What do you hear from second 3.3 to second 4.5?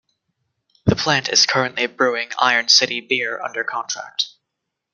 under contract.